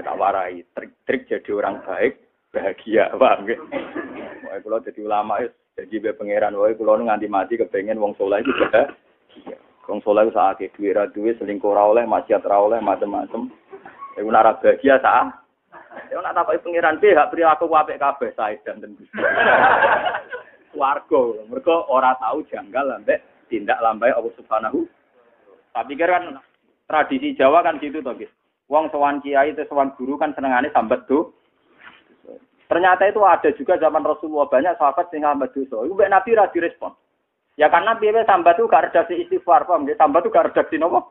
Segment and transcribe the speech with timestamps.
[0.00, 0.64] ya tak warai.
[0.72, 2.16] Trik-trik jadi orang baik,
[2.56, 3.12] bahagia,
[3.44, 3.60] nggih?
[4.48, 8.52] Wae kula jadi ulama wis jadi be pangeran wae kula nganti mati kepengen wong iku
[8.56, 9.56] bahagia.
[9.84, 13.52] Wong iku sakake duwe ra duwe selingkuh ra oleh, maksiat ra oleh, macam-macam.
[14.16, 15.44] Iku ora bahagia sak.
[16.08, 18.80] Ya nak takoki pangeran be hak perilaku apik kabeh sae dan
[20.70, 23.18] Warga, mereka ora tahu janggal ambek
[23.50, 24.86] tindak lambai Allah Subhanahu.
[25.74, 26.38] Tapi kan
[26.86, 28.30] tradisi Jawa kan gitu toh, guys.
[28.70, 31.34] Wong sowan kiai itu sowan guru kan senengane sambat tuh.
[32.70, 35.82] Ternyata itu ada juga zaman Rasulullah banyak sahabat sing sambat dosa.
[35.82, 36.94] Iku mbek Nabi ra direspon.
[37.58, 39.98] Ya karena piye sambat tuh gak redaksi istighfar, paham nggih?
[39.98, 41.10] Sambat tuh gak redaksi nopo?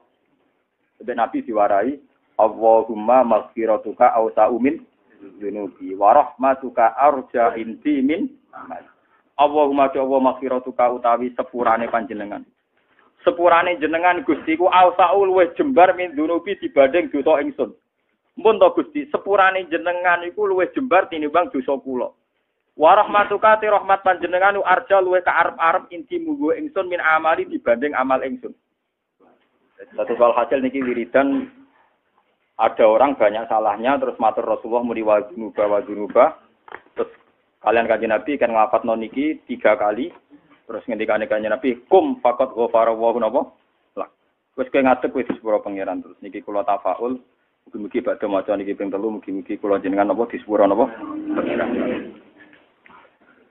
[1.04, 2.00] Mbek Nabi diwarai,
[2.40, 4.80] Allahumma maghfiratuka awsa'u min
[5.20, 8.32] dunubi wa rahmatuka arja inti min
[9.40, 12.44] Allahumma ya Allah maghfiratuka utawi sepurane panjenengan.
[13.20, 17.76] Sepurane jenengan Gusti ku awsa'u luwih jembar min dunubi dibanding dosa ingsun.
[18.40, 22.16] Mun to Gusti, sepurane jenengan iku luwih jembar tinimbang dosa kula.
[22.80, 27.92] Wa rahmatuka ti rahmat panjenengan arja luwih ka arep-arep inti munggo ingsun min amali dibanding
[27.92, 28.56] amal ingsun.
[29.96, 31.52] Satu soal hasil niki wiridan
[32.60, 36.26] ada orang banyak salahnya terus matur Rasulullah muni wa dunuba wa dunuba
[36.92, 37.08] terus
[37.64, 40.12] kalian kaji Nabi kan ngafat noniki tiga kali
[40.70, 43.42] terus ngendikane kaji Nabi kum fakot ghafara wa napa
[43.98, 44.06] lah
[44.54, 47.18] wis kowe ngadeg wis sepuro pangeran terus niki kula tafaul
[47.66, 50.86] mugi-mugi badhe maca niki ping telu mugi-mugi kula jenengan napa di sepuro napa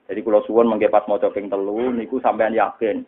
[0.07, 3.03] jadi kula suwun mengke pas maca ping telu niku sampean yakin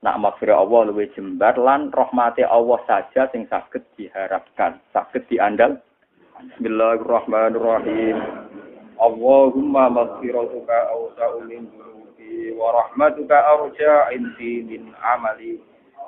[0.00, 5.76] nak maghfirah Allah luwih jembar lan rahmati Allah saja sing saged diharapkan, saged diandal.
[6.40, 8.16] Bismillahirrahmanirrahim.
[8.96, 11.68] Allahumma maghfiratuka awsa'u min
[13.50, 15.60] arja inti min amali.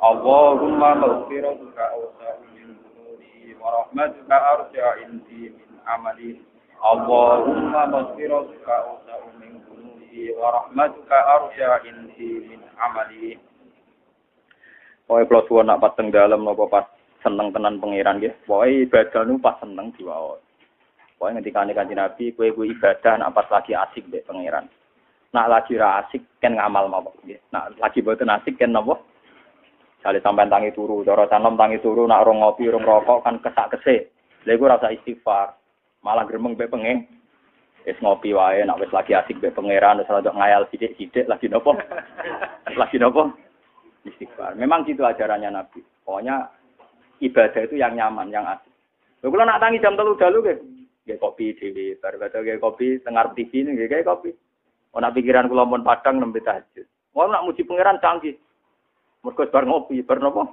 [0.03, 6.43] Allahumma maghfiratuka awsa'u min dhunubi wa rahmatuka arja inti min amali.
[6.83, 13.39] Allahumma maghfiratuka awsa'u min dhunubi wa rahmatuka arja inti min amali.
[15.07, 16.87] Pokoknya kalau nak pas dalam nopo pas
[17.21, 18.35] seneng tenan pangeran gitu.
[18.49, 20.41] Pokoknya ibadah nu pas seneng diwao.
[21.19, 24.67] Pokoknya ketika nih kanji nabi, kue kue ibadah nak pas lagi asik deh pangeran.
[25.33, 27.41] Nak lagi ra asik kan ngamal mau gitu.
[27.57, 29.01] Nak lagi boten asik kan nopo.
[30.03, 33.71] Kali sampai tangi turu, cara canom tangi turu, nak rong ngopi, rong rokok kan kesak
[33.79, 34.11] kese.
[34.51, 35.55] Lego rasa istighfar,
[36.03, 37.07] malah gremeng be pengen.
[37.87, 41.79] Wis ngopi wae, nak wis lagi asik be pangeran, wis rada ngayal sidik-sidik lagi nopo.
[42.83, 43.31] lagi nopo
[44.03, 44.59] istighfar.
[44.59, 45.81] Memang gitu ajarannya Nabi.
[46.03, 46.51] Pokoknya
[47.23, 48.75] ibadah itu yang nyaman, yang asik.
[49.23, 50.55] Lho kalau nak tangi jam telu dalu ke,
[51.07, 54.35] gak kopi kata gak kopi tengah TV ini gak kopi.
[54.93, 56.85] Mau nak pikiran kula pun padang nembe tahajud.
[57.17, 58.37] Mau nak muji pangeran canggih.
[59.25, 60.45] Mergo bar ngopi, bar nopo?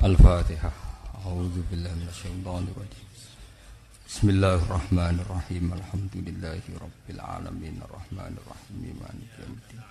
[0.00, 0.72] Al-Fatihah.
[1.20, 3.04] A'udzu billahi minasyaitonir rajim.
[4.08, 5.76] Bismillahirrahmanirrahim.
[5.76, 7.76] Alhamdulillahi rabbil alamin.
[7.84, 8.96] Arrahmanirrahim.
[8.96, 9.84] Maliki yaumiddin.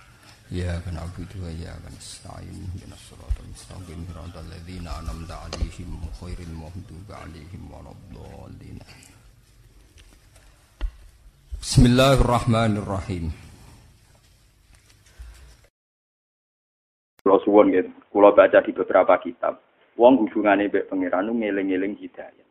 [0.50, 2.50] Iyyaka na'budu wa iyyaka nasta'in.
[2.50, 4.02] Ihdinas siratal mustaqim.
[4.10, 8.49] Siratal ladzina an'amta 'alaihim ghairil maghdubi 'alaihim waladdallin.
[11.70, 13.30] Bismillahirrahmanirrahim.
[17.22, 19.62] Kalau suwon gitu, kalau baca di beberapa kitab,
[19.94, 22.46] wong hubungannya mbek pangeran ngeling-eling hidayah.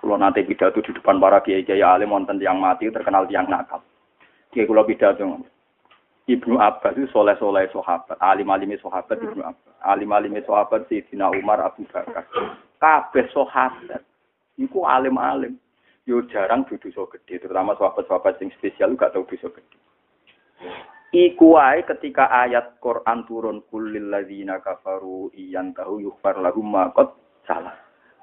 [0.00, 3.84] Kalau nanti pidato di depan para kiai kiai alim wonten yang mati terkenal tiang nakal.
[4.48, 5.28] Kiai kulo pidato
[6.32, 11.28] Ibnu Abbas itu soleh soleh sahabat, alim alimi sahabat Ibnu Abbas, alim alimi sahabat Sayyidina
[11.28, 12.24] Umar Abu Bakar.
[12.80, 14.00] Kabeh sahabat,
[14.56, 15.60] iku alim alim.
[16.02, 19.78] Yo jarang dudu so gede, terutama sahabat-sahabat yang spesial gak tau dosa gede.
[21.12, 26.88] Iku wae ketika ayat Quran turun kulil ladzina kafaru iyan tahu yughfar lahum ma
[27.44, 27.76] salah.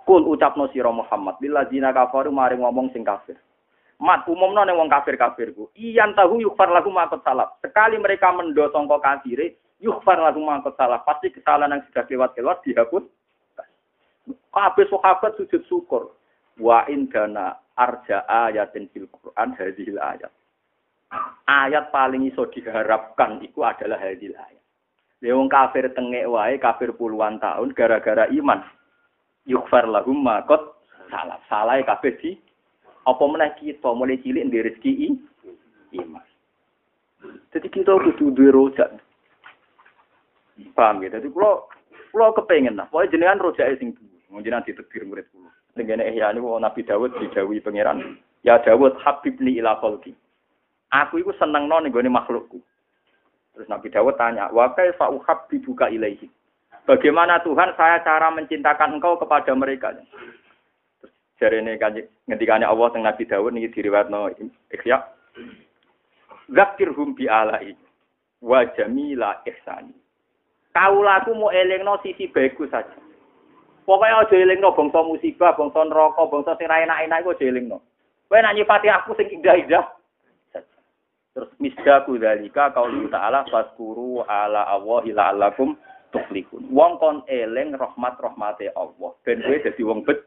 [0.09, 3.38] Kul ucapno sira Muhammad bila zina kafaru maring ngomong sing kafir.
[4.00, 5.75] Mat umumno ning wong kafir-kafirku.
[5.75, 7.51] Iyan tahu yukfar lagu makot salah.
[7.59, 11.03] Sekali mereka mendo sangka kafire, yukfar lagu makot salah.
[11.03, 13.03] Pasti kesalahan yang sudah lewat-lewat dihapus.
[14.56, 16.15] Kabeh sahabat sujud syukur.
[16.57, 20.31] Wa in dana arja ayatin fil Quran hadhil ayat.
[21.47, 24.63] Ayat paling iso diharapkan itu adalah hadhil ayat.
[25.23, 28.59] Wong kafir tengek wae, kafir puluhan tahun gara-gara iman.
[29.47, 30.75] Yukfar lahum makot
[31.07, 32.31] salah salah kabeh di
[33.07, 34.93] apa meneh kita mulai cilik di rezeki
[36.03, 36.25] iman.
[37.49, 38.93] Jadi kita kudu duwe rojak.
[40.75, 41.17] Paham ya?
[41.17, 41.65] Jadi kalau
[42.13, 42.85] kalau kepengen lah.
[42.91, 47.62] Pokoknya jenengan rojak sing dulu jenengan ditetir murid kulo dengan ihya ini Nabi Dawud didawi
[47.62, 50.16] pangeran ya Dawud habibni ila khalqi
[50.89, 52.57] aku itu seneng non nih makhlukku
[53.54, 56.30] terus Nabi Dawud tanya wa kaifa uhabbibuka ilaihi
[56.89, 59.94] Bagaimana Tuhan saya cara mencintakan engkau kepada mereka?
[59.94, 61.94] Terus jari ini kan
[62.25, 64.33] ngendikannya Allah tentang Nabi Dawud ini diriwayatno
[64.74, 64.98] Ikhya.
[66.50, 67.77] Zakirhum bi alai
[68.42, 69.94] wa jamila ihsani.
[70.74, 72.98] Kaulaku mau elingno sisi bagus saja.
[73.89, 77.81] Pokoknya aja elingno bangsa musibah, bangsa neraka, bangsa sing ra enak-enak iku aja elingno.
[78.30, 79.81] Kowe nak nyifati aku sing indah-indah.
[81.33, 85.74] Terus misdaku dalika qaulu ta'ala faskuru ala Allahi la'allakum
[86.13, 86.69] tuflihun.
[86.69, 89.09] Wong kon eling rahmat rahmate Allah.
[89.25, 90.21] Ben kowe dadi wong bet.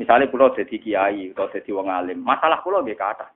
[0.00, 3.28] Misalnya kula dadi kiai atau dadi wong alim, masalah kula nggih kathah.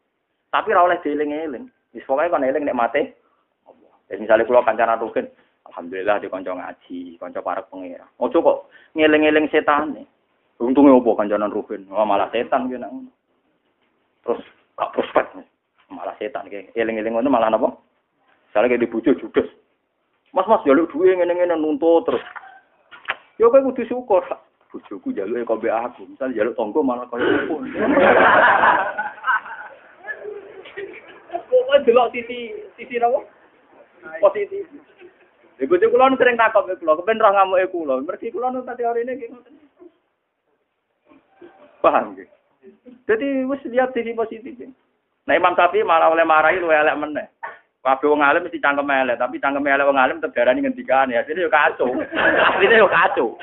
[0.48, 1.69] Tapi ora oleh dieling-eling.
[1.93, 3.12] Wis pokoke kon eling nek mate
[3.69, 3.93] Allah.
[4.16, 5.28] Misalnya kula kancana rugen,
[5.70, 8.06] alhamdulillah di kanca ngaji, kanca para pengira.
[8.22, 8.58] Ojo kok
[8.94, 10.06] ngeling-eling setan.
[10.56, 12.88] Untungnya opo kancanan rugen, oh, malah setan ki nek
[14.24, 14.40] Terus
[14.72, 15.26] gak prospek
[15.92, 17.76] malah setan kayak eling-eling ngono malah napa?
[18.48, 19.48] Misalnya kayak dibujuk judes.
[20.32, 22.24] Mas mas jaluk duwe ngene-ngene nuntut terus.
[23.36, 24.24] Yo kowe kudu syukur.
[24.72, 26.02] Bojoku jaluke kok mbek aku.
[26.08, 27.60] Misal jaluk tonggo malah koyo opo.
[31.46, 33.22] Kok delok sisi sisi napa?
[34.24, 34.64] Positif.
[35.64, 38.05] Bojo kula sering takut ke kula, kepen roh ngamuke kula.
[38.05, 39.37] Mergi kula nu teori ini gitu.
[41.81, 42.29] Paham nggih?
[43.08, 44.53] Jadi wis lihat sisi positif.
[45.25, 47.26] Nah Imam Syafi'i malah oleh marahi lu elek meneh.
[47.87, 51.23] Kabeh wong alim mesti cangkem elek, tapi cangkem elek wong alim terdarani ngendikan ya.
[51.23, 51.94] Jadi yo kacau.
[52.50, 53.38] Asline yo kacau.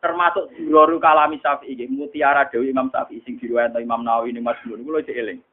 [0.00, 4.80] Termasuk Durarul Kalami Syafi'i, mutiara Dewi Imam Syafi'i sing diriwayatno Imam Nawawi ini Mas Nur,
[4.80, 5.44] kula cek eling.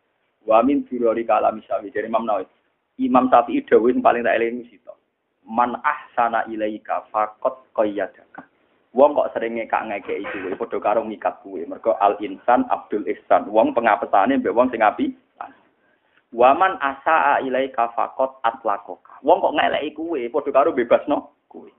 [0.48, 2.48] Wa min Durarul Kalami Syafi'i dari Imam Nawawi.
[2.96, 4.96] Imam Syafi'i dawuh sing paling tak eling sito.
[5.44, 8.48] Man ahsana ilaika faqad qayyadaka.
[8.96, 11.68] Wong kok sering ngekak ngekeki kuwe padha karo ngikat kuwe.
[11.68, 13.52] Mergo al insan Abdul Ihsan.
[13.52, 15.12] Wong pengapesane mbek wong sing api.
[16.32, 19.20] Waman asaa ilaika faqat atlakoka.
[19.20, 21.76] Wong kok ngeleki kuwe padha karo bebasno kuwe.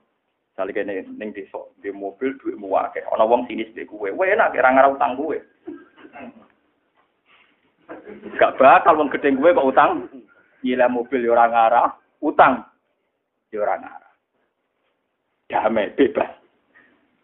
[0.53, 3.01] Sale kene ning desa, di mobil duitmu akeh.
[3.09, 4.13] Ana wong sinis mbek kuwe.
[4.13, 5.37] Kowe enak ora ngarep utang kuwe.
[8.37, 10.05] Gak bakal wong gedhe kuwe kok utang.
[10.65, 11.87] Gila mobil ya ora ngarah,
[12.23, 12.65] utang
[13.53, 14.13] ya ora ngarah.
[15.47, 16.31] Damai bebas.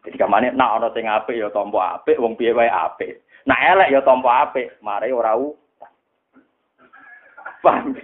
[0.03, 3.23] Jadi kamane nak ana sing apik ya tampa apik, wong piye wae apik.
[3.47, 5.55] Nak elek ya tampa apik, mare ora u.
[7.63, 7.95] Paham?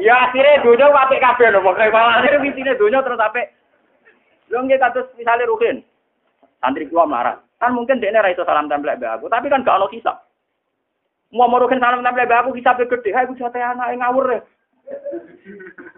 [0.00, 3.52] ya akhirnya dunia apik kabeh lho, pokoke malah akhirnya wisine dunia terus apik.
[4.48, 5.84] Lho nggih kados misale Ruhin.
[6.60, 7.36] Santri kula marah.
[7.60, 10.25] Kan mungkin dekne ra iso salam tempel mbek aku, tapi kan gak ono hisab.
[11.34, 14.40] Mau mau salam tempel aku hisabe gede, ha iku jate anake ngawur ya.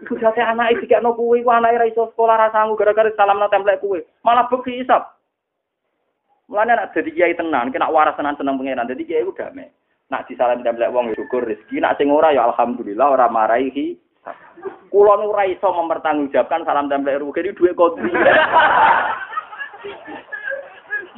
[0.01, 3.77] Iku jate anake dikekno kuwi, ku anake ra iso sekolah ra sanggup gara-gara salamno templek
[3.77, 4.01] kuwi.
[4.25, 5.05] Malah beki isap.
[6.49, 8.89] Mulane nak dadi kiai tenan, kena waras tenan seneng pangeran.
[8.89, 9.69] Dadi kiai ku damai.
[10.09, 13.93] Nak disalam templek wong syukur rezeki, nak sing ora ya alhamdulillah ora marahi
[14.89, 18.09] Kulo nu ora iso mempertanggungjawabkan salam templek rugi ini duit kodri.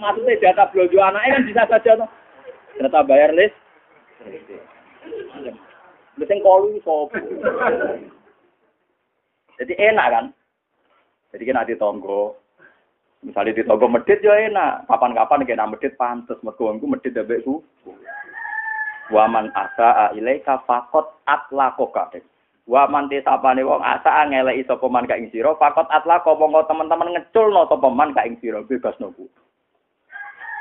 [0.02, 2.10] Maksudnya data belanja anaknya kan bisa saja tuh.
[2.76, 3.61] Ternyata bayar list.
[6.20, 7.18] Lu sing kolu sapa?
[9.62, 10.26] Jadi enak kan?
[11.32, 12.36] Jadi kan ada tonggo.
[13.22, 14.90] Misalnya di tonggo medit ya enak.
[14.90, 16.38] Kapan-kapan kena medit pantes.
[16.42, 17.62] Mergo aku medit ya beku.
[19.12, 22.16] Waman asa ilaika fakot atlakoka.
[22.70, 27.12] Waman te sapane wong asa ngeleki sapa man ka ing sira fakot atlako monggo teman-teman
[27.18, 29.28] ngeculno sapa man ka ing sira bebas nopo.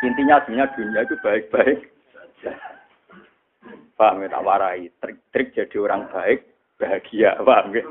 [0.00, 1.99] Intinya sebenarnya dunia itu baik-baik.
[4.00, 4.88] Paham ya, tak warai.
[4.96, 6.48] Trik-trik jadi orang baik,
[6.80, 7.36] bahagia.
[7.44, 7.84] Paham ya?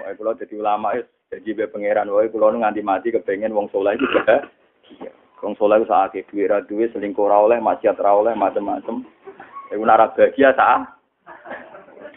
[0.00, 0.96] Wah, kalau jadi ulama,
[1.28, 2.08] jadi be pangeran.
[2.08, 5.12] Wah, kalau nganti mati kepengen wong soleh itu bahagia.
[5.44, 9.04] Wong soleh itu saat itu, duit duit selingkuh oleh, maksiat oleh, macam-macam.
[9.68, 10.96] Iku nara bahagia saat.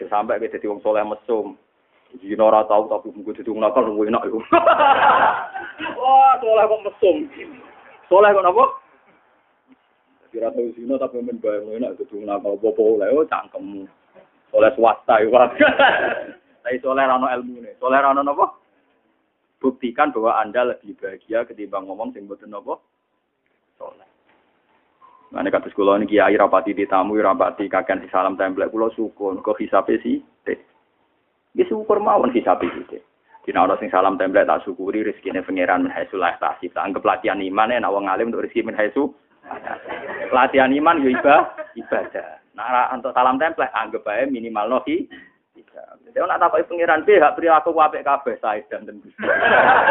[0.08, 1.60] Sampai ke jadi wong soleh mesum.
[2.16, 4.40] Jadi ora tahu tapi mungkin jadi wong nakal luwih enak iku.
[6.00, 7.16] Wah, soleh kok mesum.
[8.08, 8.81] Soleh kok napa?
[10.32, 13.84] Kira tahu zina tapi men bayang enak itu nakal popo oleh oh cangkem.
[14.48, 15.36] Soleh swasta iku.
[16.64, 17.76] Tapi soleh rano ilmu nih.
[17.76, 18.56] Soleh rano napa?
[19.60, 22.80] Buktikan bahwa Anda lebih bahagia ketimbang ngomong sing mboten napa?
[23.76, 24.08] Soleh.
[25.32, 29.56] Nah, kata sekolah ini kiai rapati ditamu, rapati kakek si salam template kulo syukur, kok
[29.56, 30.60] hisape sih, teh.
[31.56, 33.02] Dia syukur mawon hisape sih, teh.
[33.40, 36.76] Dina orang sing salam template tak syukuri rezekine pangeran min haitsu la yahtasib.
[36.76, 39.10] Anggap latihan iman ya wong alim untuk rezeki haitsu
[40.32, 42.40] latihan iman yo ibadah.
[42.52, 45.08] Nah, untuk salam template anggap aja minimal nohi.
[46.12, 49.08] Jadi nak takoki pangeran be hak perilaku apik kabeh sae dan tentu.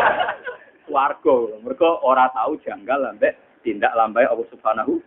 [0.94, 3.34] Warga, mereka ora tahu janggal ambek
[3.66, 5.02] tindak lambai Allah Subhanahu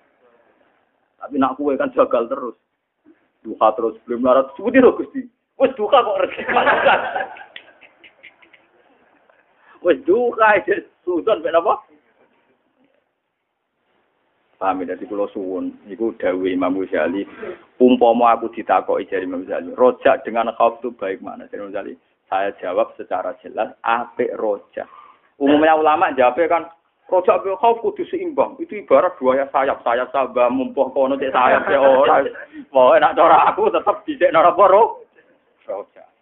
[1.24, 2.52] tapi nak kue kan jagal terus.
[3.40, 4.52] Duka terus belum larat.
[4.60, 5.24] Sudah loh Gusti.
[5.56, 6.44] Wes duka kok rezeki
[9.84, 10.60] Wis duka
[11.04, 11.80] susun ben apa?
[14.54, 17.26] Paham ya, dari pulau suwun, itu dawe Imam Ghazali.
[17.82, 21.50] Umpama aku ditakoki dari Imam Ghazali, rojak dengan khauf itu baik mana?
[21.50, 21.98] Dari Imam Ghazali,
[22.30, 24.86] saya jawab secara jelas, apik rojak.
[25.42, 26.62] Umumnya ulama jawabnya kan,
[27.10, 28.54] rojak bil khauf kudu seimbang.
[28.62, 32.22] Itu ibarat dua ya sayap, sayap sabah mumpuh kono cek sayap cek ora.
[32.74, 35.02] Wah, enak cara aku tetap dicek nara poro.
[35.66, 36.13] Rojak.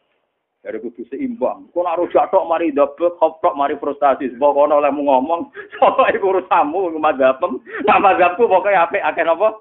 [0.62, 1.66] Dari kudu seimbang.
[1.74, 4.30] Kau nak rojak tok mari dapet, hop mari frustasi.
[4.30, 7.58] Sebab kono oleh ngomong, soalnya iku urusanmu, mazhabem.
[7.82, 9.58] Nah mazhabku pokoknya apik akeh apa?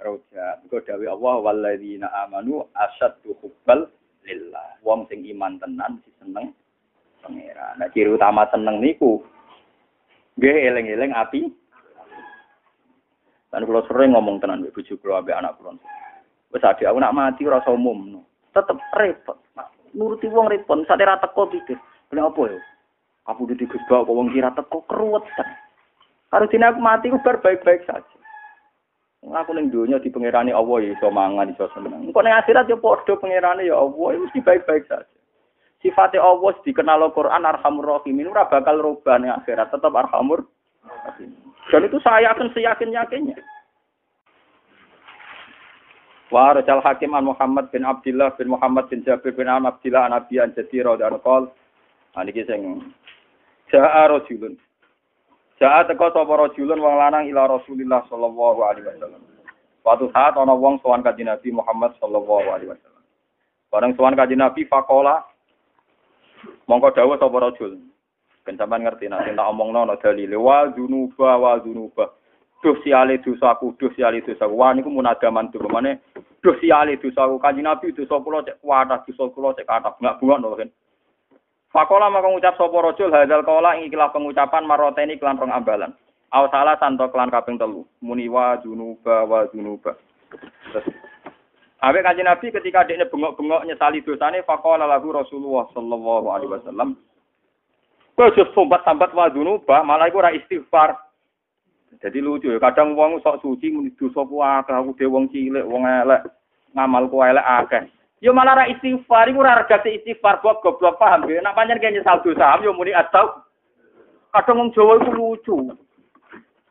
[0.00, 0.64] Rojak.
[0.72, 3.84] Kau dawi Allah, walladzina amanu asyaddu hubbal
[4.24, 4.80] lillah.
[4.80, 6.56] Wong sing iman tenan si seneng
[7.20, 7.76] pangeran.
[7.76, 9.20] Nah ciri utama seneng niku
[10.40, 11.52] nggih eling-eling api.
[13.50, 15.76] Dan kalau sering ngomong tenan mbek bojo kula anak kula.
[16.54, 18.24] Wis ade aku nak mati ora usah umum.
[18.56, 19.38] Tetep repot.
[19.94, 21.78] Nuruti wong repot, sate ra teko pikir.
[22.10, 22.58] Kena apa ya?
[23.30, 24.82] Aku di digebak kok wong kira teko.
[26.30, 28.16] Harus dene aku mati ku bar baik-baik saja.
[29.20, 32.08] Aku ning donya di pangerane Allah ya iso mangan iso seneng.
[32.08, 35.16] Kok ning akhirat ya padha pangerane ya Allah ya mesti baik-baik saja.
[35.82, 40.46] Sifatnya Allah dikenal Al-Quran Arhamur Rahimin ora bakal rubah ning akhirat tetap Arhamur.
[41.68, 43.36] Dan itu saya akan seyakin-yakinnya.
[46.30, 50.14] Wa rajal hakim an Muhammad bin Abdullah bin Muhammad bin Jabir bin Am Abdullah an
[50.14, 51.50] Abi an Jadira dan qol.
[52.14, 52.94] Niki sing
[53.70, 54.54] Ja'a rajulun.
[55.58, 59.22] Ja'a teko sapa rajulun wong lanang ila Rasulillah sallallahu alaihi wasallam.
[59.82, 63.02] Suatu saat ana wong sowan kanjeng Nabi Muhammad sallallahu alaihi wasallam.
[63.70, 65.26] Bareng sowan kanjeng Nabi faqala
[66.70, 67.74] mongko dawuh sapa rajul.
[68.46, 72.06] Ben sampean ngerti nek tak omongno ana dalile wa dzunuba wa dzunuba.
[72.60, 74.52] Duh siale dosaku, duh siale dosaku.
[74.52, 75.96] Wah niku munadaman tuh mana?
[76.44, 77.40] Duh siale dosaku.
[77.40, 79.96] Kanjeng Nabi dosa kula cek kuatah, dosa kula cek kathah.
[79.96, 80.70] Enggak bunga lho kan.
[81.70, 85.94] Fakola maka ngucap sapa rajul hadzal qala ing pengucapan maroteni kelan rong ambalan.
[86.34, 87.86] Aw salah santo kelan kaping telu.
[88.02, 89.96] Muni wa dzunuba wa dzunuba.
[90.68, 90.84] Terus
[91.80, 96.98] kanjeng Nabi ketika dia bengok-bengok nyesali dosane faqala lahu Rasulullah sallallahu alaihi wasallam.
[98.18, 100.98] Kau just sambat-sambat wa dzunuba malah iku ora istighfar.
[101.98, 105.66] Jadi lucu ya, kadang wong sok suci muni dosa ku akeh, aku dhewe wong cilik,
[105.66, 106.22] wong elek,
[106.70, 107.82] ngamal ku elek akeh.
[108.22, 111.42] Yo malah ra istighfar, iku ora regate istighfar kok goblok paham ya.
[111.42, 113.42] Nek pancen kaya nyesal dosa, yo muni atau
[114.30, 115.56] kadang wong Jawa iku lucu.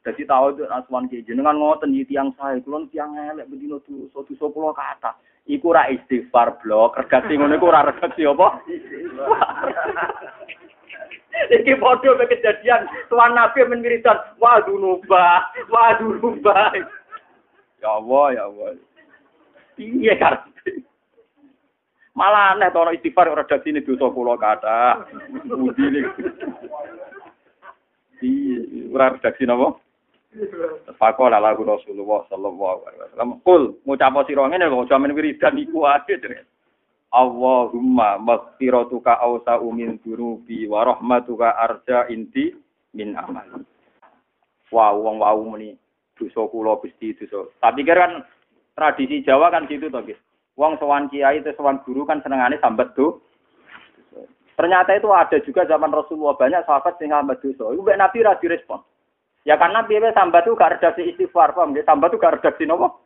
[0.07, 4.23] Jadi tahu itu aswan ki jenengan ngoten iki tiyang sae, kula tiyang elek bedino dosa
[4.23, 5.19] dosa kula kata.
[5.49, 8.47] Iku ra istighfar blok, regate ngono iku ora regate apa?
[11.47, 16.75] Iki bodoh be kejadian tuan Nabi men wiridan, wah dunuba, wah dunuba.
[17.79, 18.75] Ya Allah, ya Allah.
[19.79, 20.35] Iya kan.
[22.11, 25.07] Malah aneh to istighfar ora dadine dosa kula kata.
[25.47, 26.03] Budi nih.
[28.19, 29.79] Iya, ora redaksi napa?
[30.99, 33.31] Fakola lagu Rasulullah sallallahu alaihi wasallam.
[33.47, 36.43] Kul ngucap sira ngene lho, jamin wiridan iku ade jenenge.
[37.09, 42.53] Allahumma maghfiratuka awsa'u min dunubi wa rahmatuka arja inti
[42.93, 43.65] min amal.
[44.69, 45.73] Wah, wong wau muni
[46.13, 47.49] dosa kula Gusti dosa.
[47.57, 48.21] Tapi kan
[48.77, 50.21] tradisi Jawa kan gitu to, guys.
[50.53, 53.17] Wong sowan kiai itu sowan guru kan senengane sambat tuh.
[54.53, 57.73] Ternyata itu ada juga zaman Rasulullah banyak sahabat sing sambat dosa.
[57.73, 58.83] Iku Nabi ra direspon.
[59.47, 61.87] Ya karena piye sambat itu gak redaksi istighfar, paham nggih?
[61.87, 63.01] Sambat itu gak redaksi nopo?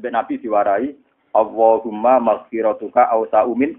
[0.00, 0.96] Mbek Nabi diwarai
[1.36, 3.76] Allahumma maghfiratuka awsa'u min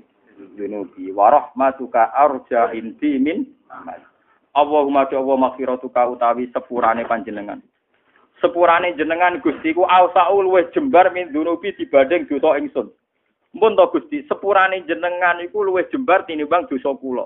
[0.53, 3.49] dunubi wa rahmatuka arja inti min.
[4.53, 7.61] Allahumma do Allah maghfiratuka utawi sepurane panjenengan.
[8.37, 12.93] Sepurane jenengan Gusti ku awsa'u luwih jembar min dunubi dibanding dosa ingsun.
[13.57, 17.25] Mumpun to Gusti, sepurane jenengan iku luwih jembar tinimbang dosa kula.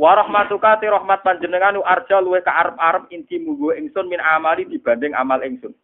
[0.00, 5.12] Wa rahmatuka ti rahmat panjenengan arja luwih ka arep-arep inti munggo ingsun min amali dibanding
[5.12, 5.76] amal ingsun.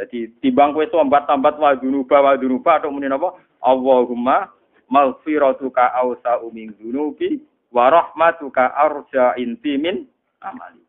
[0.00, 3.36] Jadi timbang kowe tambat-tambat wa dunuba wa dunuba atau muni napa?
[3.60, 4.48] Allahumma
[4.88, 10.08] maghfiratuka awsa'u min dunubi wa rahmatuka arja inti min
[10.40, 10.80] amali.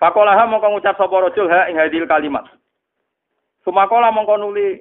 [0.00, 2.48] Fakolaha mongko ngucap sapa rajul ha ing hadil kalimat.
[3.68, 4.80] Sumakola mongko nuli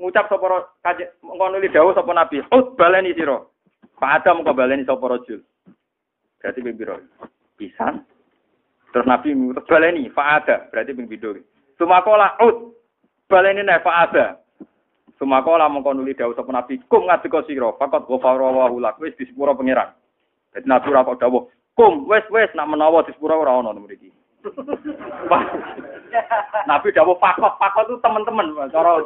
[0.00, 0.72] ngucap sapa
[1.20, 2.40] mongko nuli dawuh sapa nabi.
[2.48, 3.36] Ut baleni sira.
[4.00, 5.44] Pak Adam mongko baleni sapa rajul.
[6.40, 6.96] Berarti ping pira?
[7.60, 8.00] Pisan.
[8.90, 11.36] Terus nabi terus baleni fa berarti ping pindho.
[11.76, 12.79] Sumakola ut
[13.30, 14.42] baleni nek fa ada.
[15.16, 19.54] Sumakola mongko nuli dawuh sapa nabi kum ngadeka sira fakot ghafara wa lak wis disepuro
[19.54, 19.94] pangeran.
[20.50, 21.46] Dadi nabi ora kok dawuh
[21.78, 24.10] kum wis wis nak menawa disepuro ora ono mriki.
[26.70, 28.98] Nabi dawuh fakot fakot itu teman-teman cara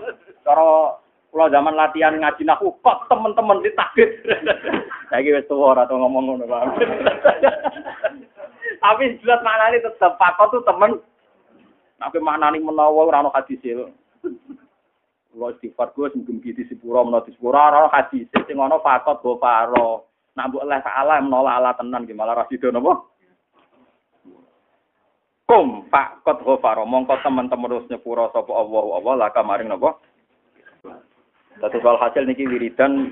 [0.46, 0.96] cara
[1.34, 4.06] Kalau zaman latihan ngaji nahu, kok teman-teman ditakdir.
[5.10, 6.62] Saya kira tua atau ngomong ngono Pak.
[8.86, 11.02] Tapi jelas maknanya tetap pakot tuh temen.
[11.98, 13.82] Tapi maknanya menawa ora ono hadis itu.
[15.34, 19.18] Kalau istighfar gue mungkin gitu si pura menolak di pura orang hadis sing ono fakot
[19.18, 20.06] go faro.
[20.38, 23.10] Nak mbok leh salah menolak ala tenan gimana rasido nopo?
[25.42, 29.98] Kum fakot go faro mongko teman-teman terus nyepuro sapa Allah Allah lah kamaring nopo?
[31.58, 33.10] Satu soal hasil niki wiridan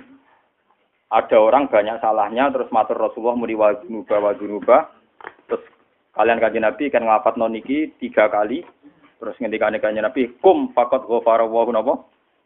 [1.12, 4.76] ada orang banyak salahnya terus matur Rasulullah muni wa dunuba wa dunuba
[5.44, 5.60] terus
[6.16, 8.64] kalian kaji Nabi kan ngafat niki tiga kali
[9.22, 11.94] terus ngendikane kanjeng Nabi kum fakot ghafara wa napa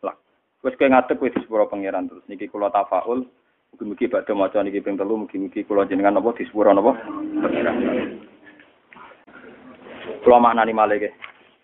[0.05, 0.13] lah
[0.61, 3.25] wis kowe ngadeg wis sepuro pangeran terus niki kula tafaul
[3.73, 6.93] mugi-mugi badhe maca niki ping telu mugi-mugi kula jenengan napa di sepuro napa
[7.41, 7.77] pangeran
[10.21, 11.09] kula maknani malih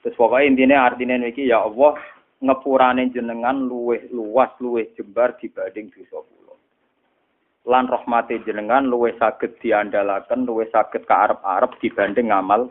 [0.01, 2.01] terus pokoknya intinya artinya niki ya Allah
[2.43, 6.55] ngepurane jenengan luweh luas luweh jembar dibanding dosa kula.
[7.71, 12.67] Lan rahmate jenengan luweh saged diandalaken, luweh saged ka arep-arep dibanding ngamal.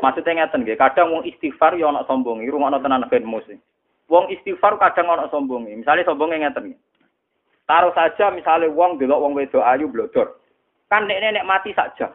[0.00, 3.60] Maksudnya ngeten nggih, kadang wong istighfar ya ana sombongi, rungokno tenan ben musik.
[4.08, 5.76] Wong istighfar kadang ana sombongi.
[5.76, 6.80] Misalnya sombonge ngeten nggih.
[7.68, 10.40] Taruh saja misalnya wong delok wong wedok ayu blodor.
[10.90, 12.10] Kan nek nek mati saja.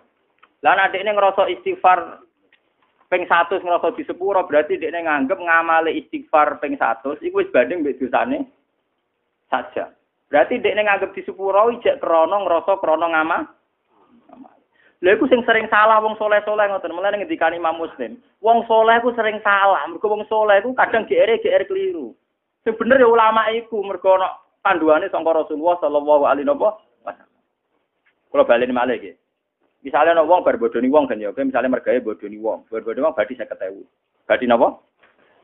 [0.59, 2.25] Lah nek ngerasa istighfar
[3.07, 7.85] ping 100 ngrasa di sepuro berarti dia nganggep ngamale istighfar ping 100 iku wis banding
[7.85, 8.49] mbek dosane
[9.47, 9.93] saja.
[10.27, 13.37] Berarti dia nganggep di sepuro ijek krana ngrasa krana ngama.
[15.05, 16.89] Lha iku sing sering salah wong soleh-soleh ngoten.
[16.89, 19.85] Mulane ngendikane Imam Muslim, wong soleh ku sering salah.
[19.85, 22.17] Mergo wong soleh ku kadang GR GR keliru.
[22.65, 24.33] Sing bener ya ulama iku mergo ana
[24.65, 27.29] panduane sangka Rasulullah sallallahu alaihi wasallam.
[28.33, 29.13] Kalau balik malih iki.
[29.85, 33.05] Misalnya no wong bar bodoni wong kan ya, oke misalnya mergawe bodoni wong, bar bodoni
[33.05, 33.85] wong saya ketahui.
[34.25, 34.81] Berarti napa?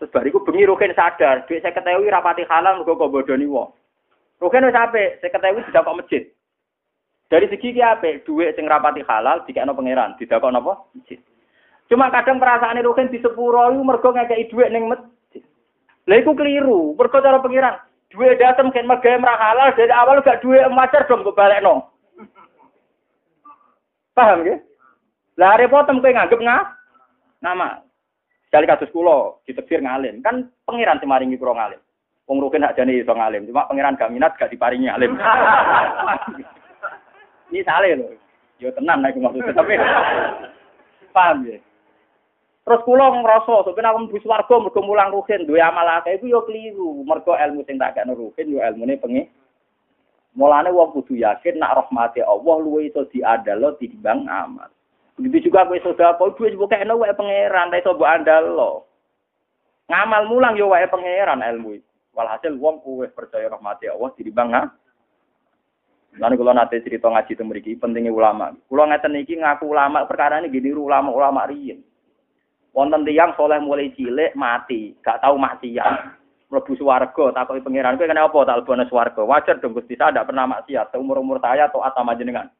[0.01, 3.69] Terus bariku bengi rugen sadar, saya ketahui rapati halal mergo kok bodoni wong.
[4.41, 6.25] Rugen wis apik, saya ketahui tidak kok masjid.
[7.31, 10.83] Dari segi ki apik, duit sing rapati halal dikekno pangeran, tidak kok napa?
[10.91, 11.15] Masjid.
[11.87, 15.39] Cuma kadang perasaan rugen di sepuro iku mergo ngekeki duit ning masjid.
[16.11, 17.79] Lah iku keliru, mergo cara pangeran.
[18.11, 21.87] Duit dateng kan mergawe halal dari awal gak duit macar dong kok balekno.
[24.11, 24.59] Paham ya?
[25.39, 26.75] Lah repot kowe nganggep nga
[27.39, 27.79] nama.
[28.51, 30.19] Sekali kasus kula ditekfir ngalim.
[30.19, 31.79] Kan pangeran semaringi kula ngalim.
[32.27, 35.15] Wong rugen hak jane iso ngalim, cuma pangeran gak minat gak diparingi ngalim.
[37.51, 38.07] Ini sale lho.
[38.63, 39.75] Yo tenan nek maksudnya tapi
[41.11, 41.59] paham ya?
[42.61, 46.39] Terus kula ngrasa sampeyan aku mlebu swarga mergo mulang rugen duwe amal akeh iku yo
[46.47, 47.03] keliru.
[47.03, 49.27] Mergo ilmu sing tak kene rugen yo ilmune pengen
[50.31, 54.71] Mulane wong kudu yakin nak rahmati Allah luwe iso diandalo timbang amal.
[55.19, 58.87] Begitu juga kowe sedekah duwe mbok kene wae pangeran, ta iso mbok andalo.
[59.91, 61.83] Ngamal mulang yo wae pangeran ilmu.
[62.15, 64.80] Walhasil wong kuwe percaya rahmati Allah timbang amal.
[66.19, 68.51] Lalu kalau nanti cerita ngaji itu meriki pentingnya ulama.
[68.67, 71.79] Kalau ngeten iki ngaku ulama perkara ini gini ulama-ulama riyin.
[72.75, 76.21] Wonten tiang soleh mulai cilik mati, gak tahu maksiat
[76.51, 79.23] mlebu swarga takoki pangeran kowe kena apa tak lebone swarga?
[79.23, 80.91] Wajar dong Gusti saya tidak pernah maksiat.
[80.99, 82.51] Umur-umur saya atau atama jenengan.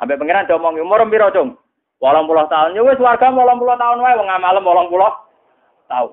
[0.00, 1.60] Ambil pangeran ngomong umur piro dong
[2.00, 2.72] 80 tahun.
[2.72, 3.36] Ya wis swarga 80
[3.76, 6.12] tahun wae wong amalem 80 tahun.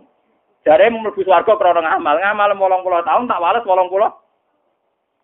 [0.68, 2.50] Jare mlebu swarga krana ngamal ngamal
[2.84, 4.25] 80 tahun tak wales 80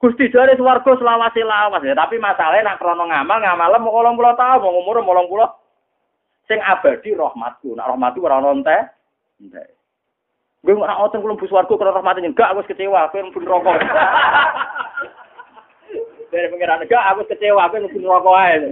[0.02, 4.76] Gusti jare swarga selawase lawas ya tapi masalahnya nak krana ngamal ngamalem 80 tahun wong
[4.82, 8.90] umur 80 sing abadi rahmatku nak rahmatku ora ono entek
[10.62, 13.82] Gue nggak ngotot belum bus warga kalau rahmatnya enggak, aku kecewa, aku yang pun rokok.
[16.30, 18.70] Dari pengiran enggak, aku kecewa, aku yang pun rokok aja.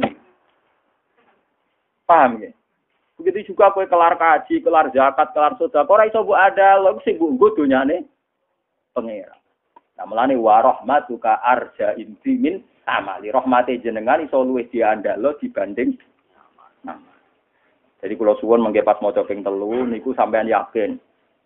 [2.05, 2.53] Paham ya?
[3.17, 5.81] Begitu juga aku kelar kaji, kelar zakat, kelar sudah.
[5.89, 8.05] Kau iso bu ada, lo sih bu gue dunia nih
[8.93, 9.41] pengiran.
[9.99, 14.71] Nah melani warahmatuka arja intimin amali rahmati jenengan iso luwih
[15.19, 15.99] lo dibanding.
[17.99, 20.95] Jadi kalau suwon menggepas mau coping telu, niku sampean yakin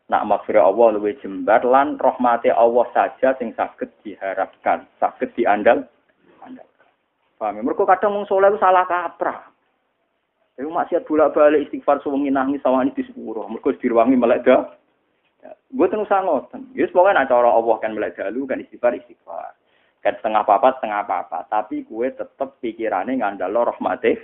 [0.06, 5.82] nak maghfirah Allah luwe jembar lan rahmati Allah saja sing saged diharapkan, saged diandal.
[6.46, 6.68] Andal.
[7.42, 7.58] Paham?
[7.58, 7.74] Ya?
[7.74, 9.50] Kadang wong saleh salah kaprah.
[10.54, 13.50] Iku maksiat bolak-balik istighfar suwengi nangis sawani di sepuro.
[13.50, 14.70] Mergo diruwangi melek dah.
[15.74, 16.70] Gue tenung sangoten.
[16.78, 19.58] Ya pokoknya nak cara Allah kan melek dalu kan istighfar istighfar.
[20.04, 24.16] Kan setengah apa setengah apa Tapi gue tetep pikirannya ngandalo rahmatih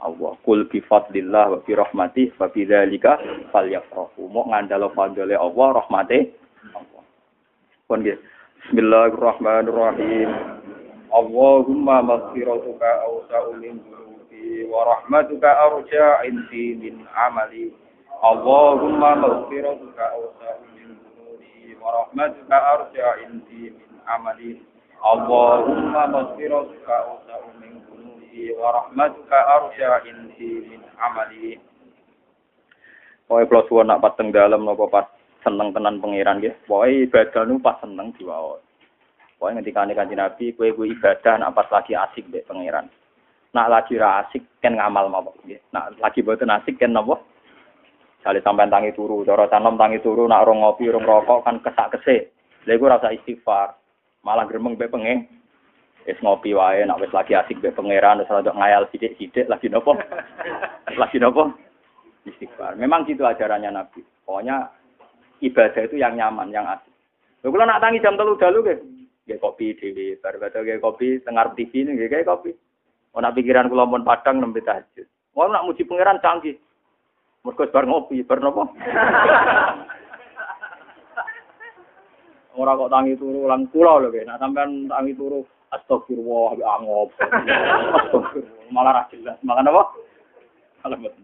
[0.00, 0.32] Allah.
[0.46, 3.18] Kul bi fadlillah wa bi rahmatih wa bi dzalika
[3.50, 4.30] falyafrahu.
[4.30, 6.22] Mau ngandalo fadlile Allah rahmatih
[6.72, 7.02] Allah.
[7.90, 8.18] Pun nggih.
[8.68, 10.30] Bismillahirrahmanirrahim.
[11.08, 17.72] Allahumma maghfiratuka awsa'u min dhunubi wa rahmatuka arja indi min amali.
[18.18, 24.58] Allahumma maghfiratuka awsa'u min dhunubi wa rahmatuka arja inti min amali
[24.98, 31.62] Allahumma maghfiratuka awsa'u min dunubi wa rahmatuka arja inti min amali
[33.28, 35.04] Pokoknya kalau suwon nak pas teng nopo pas
[35.44, 36.56] seneng tenan pangeran nggih.
[36.64, 38.64] Pokoke ibadah nu pas seneng diwaos.
[39.36, 42.88] Pokoke ngendikane Kanjeng Nabi, kowe kuwi ibadah nak pas lagi asik mbek pangeran.
[43.52, 45.60] Nak lagi ra asik kan ngamal mawon nggih.
[45.76, 47.20] Nak lagi boten asik kan napa?
[48.22, 52.34] Sale sampean tangi turu, cara canom tangi turu nak rong ngopi, rong rokok kan kesak-kesik.
[52.66, 53.78] Lha iku rasa istighfar.
[54.26, 55.30] Malah gremeng mbek pengen.
[56.02, 59.94] Wis ngopi wae nak wis lagi asik mbek pangeran terus rada ngayal sithik-sithik lagi nopo?
[61.00, 61.54] lagi nopo?
[62.26, 62.74] Istighfar.
[62.74, 64.02] Memang gitu ajarannya Nabi.
[64.26, 64.66] Pokoknya
[65.38, 66.90] ibadah itu yang nyaman, yang asik.
[67.46, 68.78] Lho kula nak tangi jam telu dalu nggih.
[69.30, 72.50] Nggih kopi dhewe, bar nggih kopi tengar TV kayak kopi.
[73.14, 75.06] Ana pikiran kula pun padang nembe tahajud.
[75.34, 76.54] Mau nak muji pangeran canggih.
[77.48, 78.68] Mergo bar ngopi, bar napa?
[82.60, 84.28] Ora kok tangi turu lang kula lho nggih.
[84.28, 86.60] Nak sampean tangi turu astagfirullah.
[88.04, 89.40] Astagfirullah malah ra jelas.
[89.40, 89.82] Makan apa?
[90.84, 91.16] Alamat.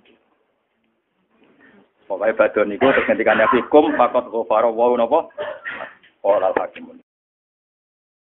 [2.09, 5.29] Pokoknya badon itu terus ketika nabi kum fakot ghafara wa napa?
[6.25, 7.04] Qala al-hakim.